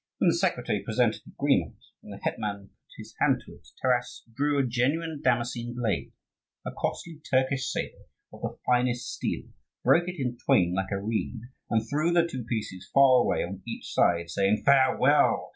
When 0.17 0.29
the 0.29 0.35
secretary 0.35 0.81
presented 0.83 1.21
the 1.23 1.33
agreement, 1.37 1.75
and 2.01 2.11
the 2.11 2.17
hetman 2.23 2.69
put 2.69 2.95
his 2.97 3.13
hand 3.19 3.43
to 3.45 3.53
it, 3.53 3.67
Taras 3.83 4.23
drew 4.33 4.57
a 4.57 4.65
genuine 4.65 5.21
Damascene 5.23 5.75
blade, 5.75 6.11
a 6.65 6.71
costly 6.71 7.21
Turkish 7.29 7.69
sabre 7.71 8.07
of 8.33 8.41
the 8.41 8.57
finest 8.65 9.13
steel, 9.13 9.43
broke 9.83 10.07
it 10.07 10.15
in 10.19 10.39
twain 10.43 10.73
like 10.73 10.89
a 10.91 10.99
reed, 10.99 11.41
and 11.69 11.87
threw 11.87 12.11
the 12.11 12.25
two 12.27 12.45
pieces 12.45 12.89
far 12.91 13.19
away 13.21 13.43
on 13.43 13.61
each 13.67 13.93
side, 13.93 14.31
saying, 14.31 14.63
"Farewell! 14.65 15.49